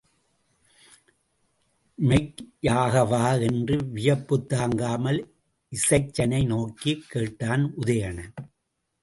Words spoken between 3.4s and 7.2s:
என்று வியப்புத்தாங்காமல் இசைச்சனை நோக்கிக்